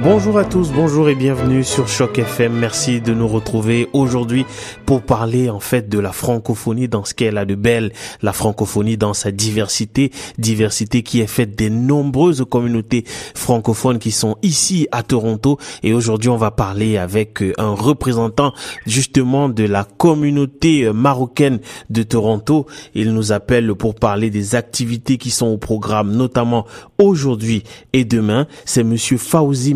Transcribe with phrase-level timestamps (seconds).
[0.00, 2.52] Bonjour à tous, bonjour et bienvenue sur Choc FM.
[2.52, 4.46] Merci de nous retrouver aujourd'hui
[4.86, 8.96] pour parler en fait de la francophonie dans ce qu'elle a de belle, la francophonie
[8.96, 13.02] dans sa diversité, diversité qui est faite des nombreuses communautés
[13.34, 18.52] francophones qui sont ici à Toronto et aujourd'hui on va parler avec euh, un représentant
[18.86, 21.58] justement de la communauté euh, marocaine
[21.90, 22.66] de Toronto.
[22.94, 26.66] Il nous appelle pour parler des activités qui sont au programme notamment
[26.98, 28.46] aujourd'hui et demain.
[28.64, 29.74] C'est monsieur Fauzi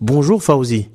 [0.00, 0.88] Bonjour Fauzi.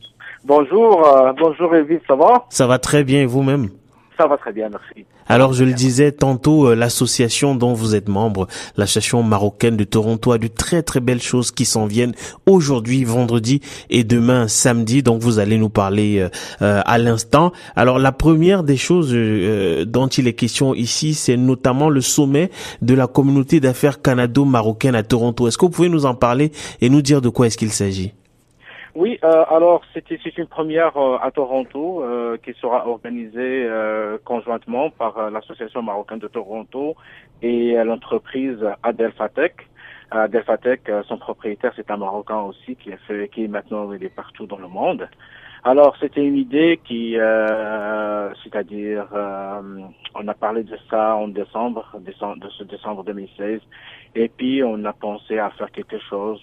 [0.43, 2.45] Bonjour, euh, bonjour Elvis, ça va?
[2.49, 3.69] Ça va très bien et vous-même?
[4.15, 5.05] Ça va très bien, merci.
[5.27, 10.31] Alors je le disais tantôt, euh, l'association dont vous êtes membre, l'association marocaine de Toronto,
[10.31, 12.13] a de très très belles choses qui s'en viennent
[12.45, 13.59] aujourd'hui, vendredi
[13.89, 15.01] et demain samedi.
[15.01, 16.29] Donc vous allez nous parler
[16.61, 17.51] euh, à l'instant.
[17.75, 22.51] Alors la première des choses dont il est question ici, c'est notamment le sommet
[22.83, 25.47] de la communauté d'affaires canado-marocaine à Toronto.
[25.47, 28.13] Est-ce que vous pouvez nous en parler et nous dire de quoi est-ce qu'il s'agit?
[28.95, 33.67] Oui, euh, alors c'est une première euh, à Toronto euh, qui sera organisée
[34.23, 36.95] conjointement par l'Association marocaine de Toronto
[37.41, 39.67] et l'entreprise Adelphatec.
[40.11, 44.15] Adelphatec, son propriétaire, c'est un Marocain aussi qui est fait, qui est maintenant il est
[44.15, 45.09] partout dans le monde.
[45.65, 47.17] Alors c'était une idée qui,
[48.43, 49.07] c'est-à-dire,
[50.15, 53.59] on a parlé de ça en décembre, de ce décembre 2016,
[54.15, 56.39] et puis on a pensé à faire quelque chose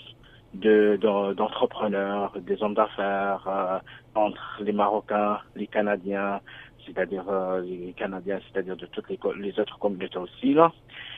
[0.54, 0.98] de
[1.36, 3.78] d'entrepreneurs, des hommes d'affaires euh,
[4.14, 6.40] entre les Marocains, les Canadiens,
[6.86, 10.72] c'est-à-dire euh, les Canadiens, c'est-à-dire de toutes les, les, autres communautés aussi là,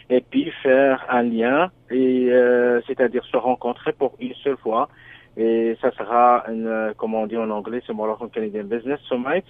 [0.09, 4.89] et puis faire un lien et euh, c'est-à-dire se rencontrer pour une seule fois.
[5.37, 9.43] Et ça sera une, comment on dit en anglais, c'est Moroccan Canadian Business Summit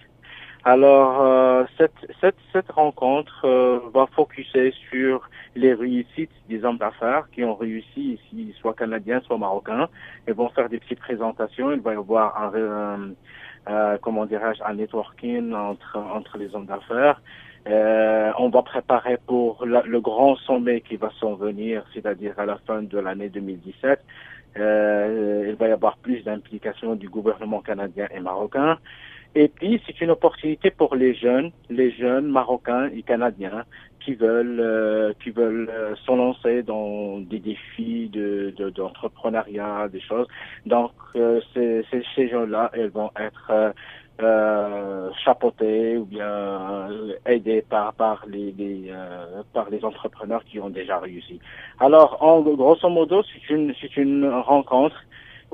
[0.67, 7.29] alors, euh, cette, cette, cette rencontre euh, va focuser sur les réussites des hommes d'affaires
[7.33, 9.89] qui ont réussi ici, soit canadiens, soit marocains.
[10.27, 11.71] Ils vont faire des petites présentations.
[11.71, 13.11] Il va y avoir un,
[13.69, 17.21] euh, comment dirais-je, un networking entre, entre les hommes d'affaires.
[18.39, 22.81] on va préparer pour le grand sommet qui va s'en venir, c'est-à-dire à la fin
[22.83, 24.01] de l'année 2017.
[24.57, 28.79] il va y avoir plus d'implication du gouvernement canadien et marocain.
[29.37, 33.65] Et puis, c'est une opportunité pour les jeunes, les jeunes marocains et canadiens
[33.99, 40.29] qui veulent, euh, qui veulent euh, se lancer dans des défis de, d'entrepreneuriat, des choses.
[40.67, 41.85] Donc, euh, ces,
[42.15, 43.75] ces gens-là, ils vont être
[44.23, 46.89] euh, chapeautés ou bien
[47.27, 48.93] aidés par par les, les
[49.53, 51.41] par les entrepreneurs qui ont déjà réussi.
[51.81, 54.97] Alors, en grosso modo, c'est une c'est une rencontre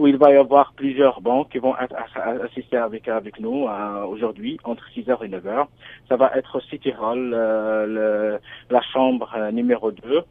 [0.01, 4.59] où il va y avoir plusieurs banques qui vont assister avec avec nous euh, aujourd'hui
[4.65, 5.67] entre 6h et 9h.
[6.09, 8.39] Ça va être City Hall, euh,
[8.71, 10.23] la chambre euh, numéro 2.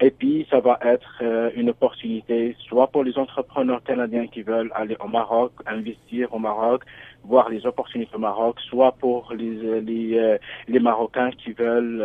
[0.00, 1.24] Et puis, ça va être
[1.56, 6.84] une opportunité soit pour les entrepreneurs canadiens qui veulent aller au Maroc, investir au Maroc,
[7.24, 10.38] voir les opportunités au Maroc, soit pour les, les,
[10.68, 12.00] les Marocains qui veulent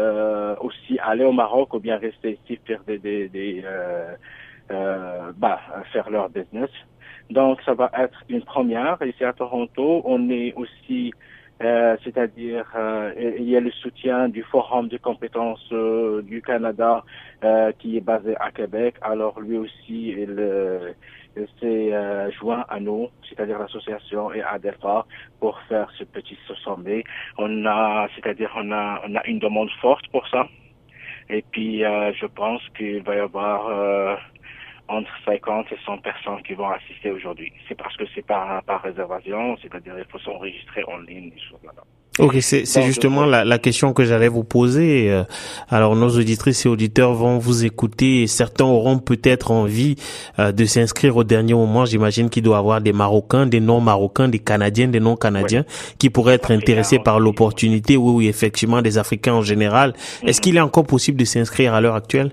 [0.59, 4.15] aussi aller au Maroc ou bien rester ici faire des, des, des euh,
[4.69, 5.59] bah,
[5.91, 6.69] faire leur business.
[7.29, 8.97] Donc, ça va être une première.
[9.03, 11.13] Ici à Toronto, on est aussi,
[11.63, 17.03] euh, c'est-à-dire, euh, il y a le soutien du Forum de compétences euh, du Canada
[17.79, 18.95] qui est basé à Québec.
[19.01, 20.95] Alors, lui aussi, il,
[21.59, 25.05] s'est joint à nous, c'est-à-dire l'association et à DEFA,
[25.41, 27.03] pour faire ce petit sommet.
[27.37, 30.47] On a, c'est-à-dire, on a, on a une demande forte pour ça.
[31.29, 34.17] Et puis, je pense qu'il va y avoir
[34.87, 37.51] entre 50 et 100 personnes qui vont assister aujourd'hui.
[37.67, 41.59] C'est parce que c'est par, par réservation, c'est-à-dire il faut s'enregistrer en ligne, des choses
[41.63, 41.83] là-bas.
[42.19, 45.09] Ok, c'est justement la, la, question que j'allais vous poser.
[45.09, 45.23] Euh,
[45.69, 49.95] alors, nos auditrices et auditeurs vont vous écouter et certains auront peut-être envie
[50.37, 51.85] euh, de s'inscrire au dernier moment.
[51.85, 55.65] J'imagine qu'il doit y avoir des Marocains, des non-Marocains, des Canadiens, des non-Canadiens
[55.97, 57.97] qui pourraient être intéressés par l'opportunité.
[57.97, 59.95] Oui, oui, effectivement, des Africains en général.
[60.23, 60.43] Est-ce mhm.
[60.43, 62.31] qu'il est encore possible de s'inscrire à l'heure actuelle?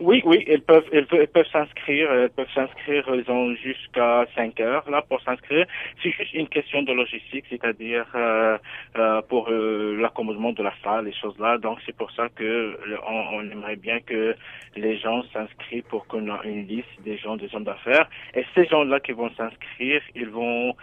[0.00, 4.90] Oui, oui, ils peuvent, ils peuvent, s'inscrire, ils peuvent s'inscrire, ils ont jusqu'à 5 heures
[4.90, 5.66] là pour s'inscrire.
[6.02, 8.56] C'est juste une question de logistique, c'est-à-dire euh,
[8.96, 11.58] euh, pour euh, l'accommodement de la salle, les choses là.
[11.58, 14.34] Donc c'est pour ça que on, aimerait bien que
[14.74, 18.08] les gens s'inscrivent pour qu'on ait une liste des gens, des hommes d'affaires.
[18.34, 20.74] Et ces gens-là qui vont s'inscrire, ils vont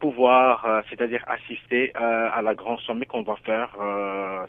[0.00, 3.76] pouvoir, c'est-à-dire assister à la grande sommet qu'on va faire,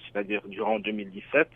[0.06, 1.48] c'est-à-dire durant 2017.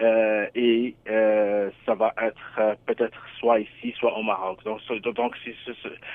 [0.00, 4.62] Euh, et euh, ça va être euh, peut-être soit ici, soit au Maroc.
[4.64, 5.72] Donc, ce, donc ce,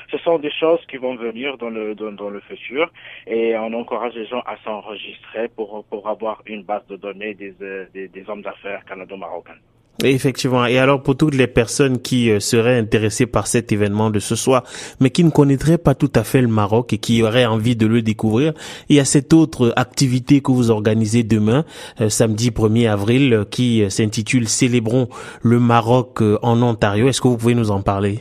[0.09, 2.91] ce, sont des choses qui vont venir dans le dans, le futur
[3.27, 7.53] et on encourage les gens à s'enregistrer pour pour avoir une base de données des
[7.93, 9.59] des, des hommes d'affaires canado-marocains.
[10.03, 10.65] Effectivement.
[10.65, 14.35] Et alors pour toutes les personnes qui euh, seraient intéressées par cet événement de ce
[14.35, 14.63] soir,
[14.99, 17.87] mais qui ne connaîtraient pas tout à fait le Maroc et qui auraient envie de
[17.87, 18.53] le découvrir,
[18.89, 21.63] il y a cette autre activité que vous organisez demain,
[22.01, 25.07] euh, samedi 1er avril, euh, qui s'intitule Célébrons
[25.41, 27.07] le Maroc en Ontario.
[27.07, 28.19] Est-ce que vous pouvez nous en parler?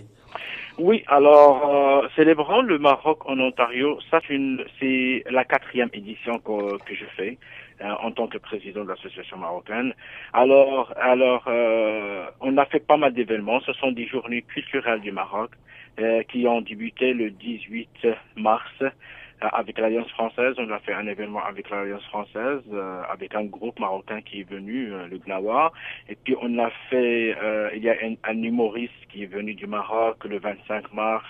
[0.78, 3.98] Oui, alors célébrons le Maroc en Ontario.
[4.10, 7.38] Ça, c'est la quatrième édition que je fais.
[7.80, 9.94] Euh, en tant que président de l'association marocaine.
[10.32, 13.58] Alors, alors, euh, on a fait pas mal d'événements.
[13.62, 15.50] Ce sont des journées culturelles du Maroc
[15.98, 18.06] euh, qui ont débuté le 18
[18.36, 18.70] mars
[19.52, 20.54] avec l'Alliance française.
[20.58, 22.62] On a fait un événement avec l'Alliance française,
[23.10, 25.72] avec un groupe marocain qui est venu, le Gnawa.
[26.08, 27.36] Et puis on a fait,
[27.74, 27.94] il y a
[28.24, 31.26] un, humoriste qui est venu du Maroc le 25 mars,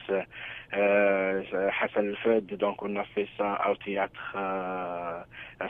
[0.76, 1.42] euh,
[1.80, 5.20] Hassan Fed, donc on a fait ça au théâtre euh,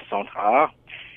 [0.08, 0.74] Centre Art.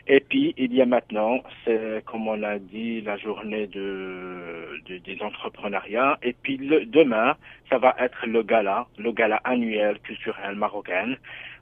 [0.08, 4.98] Et puis il y a maintenant, c'est comme on a dit, la journée de, de
[5.00, 6.18] des entrepreneuriats.
[6.24, 7.36] Et puis le, demain,
[7.70, 11.16] ça va être le gala, le gala annuel culturel marocain,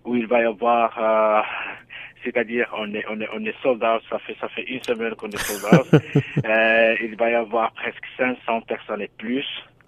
[0.04, 1.42] où il va y avoir, euh,
[2.24, 5.30] c'est-à-dire on est on est on est soldats, ça fait ça fait une semaine qu'on
[5.30, 5.84] est soldats.
[6.46, 9.48] euh, il va y avoir presque 500 personnes et plus.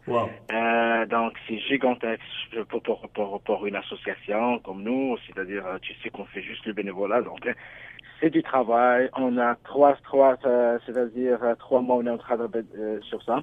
[0.09, 2.21] Euh, donc c'est gigantesque
[2.69, 6.65] pour, pour, pour, pour, une association comme nous, c'est-à-dire euh, tu sais qu'on fait juste
[6.65, 7.53] le bénévolat, donc euh,
[8.19, 9.09] c'est du travail.
[9.15, 13.41] On a trois, trois, euh, c'est-à-dire trois mois on est en train de sur ça.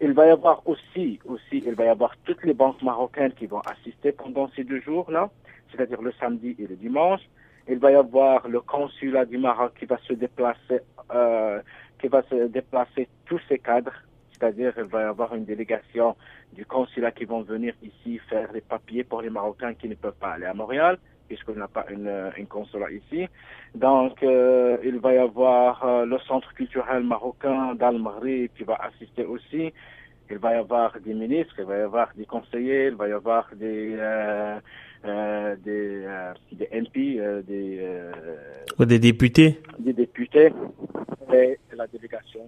[0.00, 3.46] Il va y avoir aussi, aussi, il va y avoir toutes les banques marocaines qui
[3.46, 5.30] vont assister pendant ces deux jours-là,
[5.70, 7.22] c'est-à-dire le samedi et le dimanche.
[7.68, 10.80] Il va y avoir le consulat du Maroc qui va se déplacer,
[11.14, 11.60] euh,
[11.98, 13.92] qui va se déplacer tous ces cadres
[14.38, 16.16] c'est-à-dire il va y avoir une délégation
[16.52, 20.16] du consulat qui vont venir ici faire les papiers pour les Marocains qui ne peuvent
[20.20, 23.26] pas aller à Montréal, puisqu'on n'a pas une, une, consulat ici.
[23.74, 28.00] Donc, euh, il va y avoir euh, le centre culturel marocain d'Al
[28.56, 29.72] qui va assister aussi.
[30.30, 33.12] Il va y avoir des ministres, il va y avoir des conseillers, il va y
[33.12, 34.58] avoir des euh,
[35.04, 37.80] euh des, euh, des MP, des
[38.84, 39.60] des députés.
[39.78, 40.52] Des députés
[41.32, 42.46] et la délégation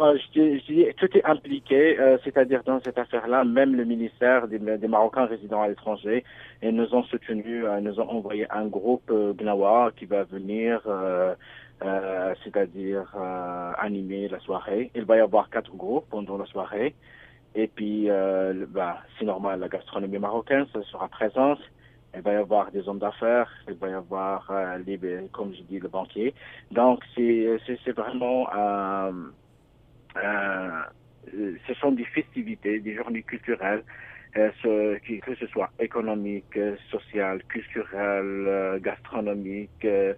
[0.00, 5.26] je, je, tout est impliqué, euh, c'est-à-dire dans cette affaire-là, même le ministère des, Marocains
[5.26, 6.24] résidant à l'étranger,
[6.62, 10.80] et nous ont soutenus, euh, nous ont envoyé un groupe euh, Gnawa qui va venir,
[10.86, 11.34] euh,
[12.42, 13.14] c'est-à-dire
[13.78, 14.90] animer la soirée.
[14.94, 16.94] Il va y avoir quatre groupes pendant la soirée.
[17.54, 18.08] Et puis,
[18.68, 21.60] bah, c'est normal, la gastronomie marocaine sera présente
[22.16, 24.50] il va y avoir des hommes d'affaires, il va y avoir,
[25.32, 26.34] comme je dis, le banquier.
[26.72, 28.48] Donc, c'est, vraiment,
[30.14, 33.82] ce sont des festivités, des journées culturelles,
[34.36, 36.58] euh, que ce soit économique,
[36.90, 40.14] social, culturel, euh, gastronomique, euh,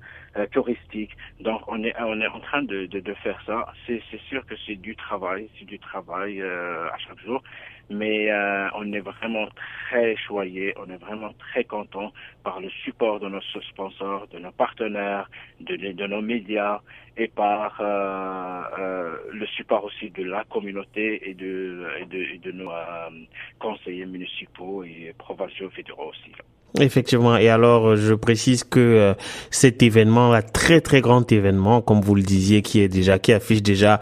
[0.50, 1.16] touristique.
[1.40, 2.88] Donc, on est, en train de,
[3.22, 3.66] faire ça.
[3.86, 7.42] C'est sûr que c'est du travail, c'est du travail à chaque jour
[7.90, 9.46] mais euh, on est vraiment
[9.88, 12.12] très choyé, on est vraiment très content
[12.44, 13.40] par le support de nos
[13.70, 15.28] sponsors, de nos partenaires,
[15.60, 16.80] de, de nos médias
[17.16, 22.38] et par euh, euh, le support aussi de la communauté et de, et de, et
[22.38, 23.10] de nos euh,
[23.58, 26.32] conseillers municipaux et provinciaux fédéraux aussi.
[26.78, 27.36] Effectivement.
[27.36, 29.14] Et alors, je précise que euh,
[29.50, 33.32] cet événement, un très très grand événement, comme vous le disiez, qui est déjà, qui
[33.32, 34.00] affiche déjà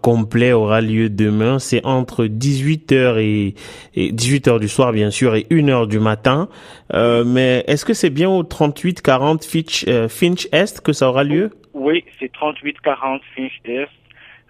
[0.00, 1.58] complet, aura lieu demain.
[1.58, 3.54] C'est entre 18h et,
[3.96, 6.48] 18h du soir, bien sûr, et 1h du matin.
[6.94, 11.24] Euh, mais est-ce que c'est bien au 3840 Finch, euh, Finch Est que ça aura
[11.24, 11.50] lieu?
[11.72, 13.88] Oui, c'est 3840 Finch Est.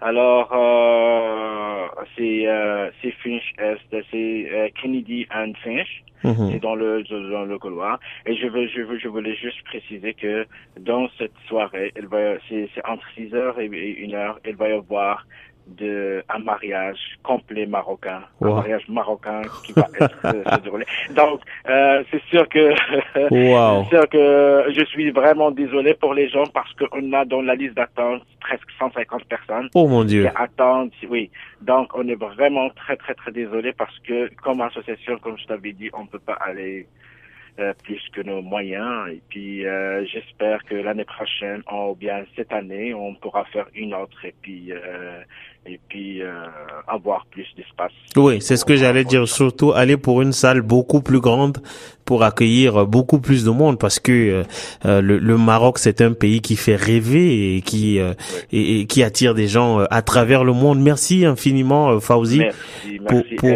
[0.01, 2.89] Alors, euh, c'est euh,
[3.23, 6.03] Finch Est, c'est Kennedy and Finch.
[6.23, 6.51] Mhm.
[6.51, 7.99] C'est dans le dans le couloir.
[8.25, 10.45] Et je veux je veux je voulais juste préciser que
[10.79, 14.73] dans cette soirée, elle va c'est entre 6 heures et 1 heure, il va y
[14.73, 15.25] avoir
[15.67, 20.85] de un mariage complet marocain, un mariage marocain qui va être euh, se dérouler.
[21.15, 22.73] Donc euh, c'est sûr que
[23.13, 27.55] c'est sûr que je suis vraiment désolé pour les gens parce qu'on a dans la
[27.55, 30.23] liste d'attente presque 150 personnes oh mon Dieu.
[30.23, 30.91] qui attendent.
[31.09, 31.29] Oui,
[31.61, 35.73] donc on est vraiment très très très désolé parce que comme association, comme je t'avais
[35.73, 36.87] dit, on peut pas aller
[37.59, 39.09] euh, plus que nos moyens.
[39.11, 43.93] Et puis euh, j'espère que l'année prochaine, ou bien cette année, on pourra faire une
[43.93, 45.21] autre et puis euh,
[45.65, 46.21] et puis
[46.87, 47.93] avoir plus d'espace.
[48.17, 49.27] Oui, c'est ce que j'allais dire.
[49.27, 51.59] Surtout aller pour une salle beaucoup plus grande
[52.05, 54.43] pour accueillir beaucoup plus de monde parce que
[54.83, 57.99] le, le, Maroc c'est un pays qui fait rêver et qui
[58.51, 60.79] et, qui attire des gens à travers le monde.
[60.79, 62.39] Merci infiniment Fauzi.
[62.39, 63.49] Merci, merci pour,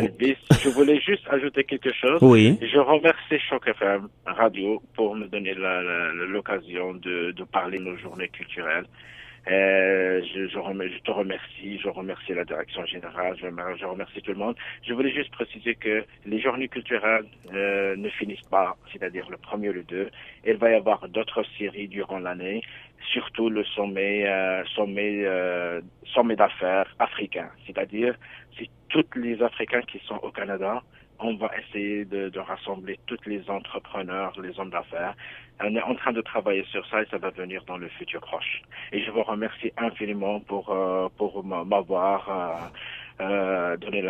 [0.61, 2.19] Je voulais juste ajouter quelque chose.
[2.21, 2.57] Oui.
[2.61, 5.53] Je remercie Choc FM Radio pour me donner
[6.29, 8.85] l'occasion de, de parler de nos journées culturelles.
[9.49, 14.55] Euh, je, je, te remercie, je remercie la direction générale, je, remercie tout le monde.
[14.85, 19.71] Je voulais juste préciser que les journées culturelles euh, ne finissent pas, c'est-à-dire le premier
[19.71, 20.09] le deux.
[20.45, 22.61] Il va y avoir d'autres séries durant l'année,
[23.13, 25.79] surtout le sommet, euh, sommet, euh,
[26.13, 28.15] sommet d'affaires africain, c'est-à-dire
[28.57, 30.81] c'est tous les Africains qui sont au Canada
[31.19, 35.15] on va essayer de, de, rassembler tous les entrepreneurs, les hommes d'affaires.
[35.63, 38.21] On est en train de travailler sur ça et ça va venir dans le futur
[38.21, 38.61] proche.
[38.91, 42.69] Et je vous remercie infiniment pour euh, pour m'avoir
[43.19, 44.03] euh, euh, donné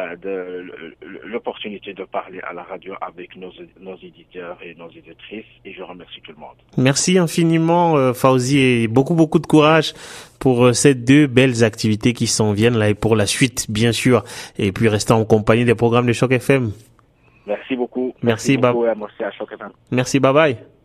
[1.24, 5.82] l'opportunité de, parler à la radio avec nos, nos éditeurs et nos éditrices et je
[5.82, 6.58] remercie tout le monde.
[6.76, 9.94] Merci infiniment Fauzi et beaucoup beaucoup de courage
[10.40, 14.26] pour ces deux belles activités qui s'en viennent là et pour la suite bien sûr
[14.58, 16.74] et puis rester en compagnie des programmes de Choc FM.
[17.48, 18.14] Merci beaucoup.
[18.22, 18.86] Merci, Merci beaucoup,
[19.92, 20.77] merci, bye bye.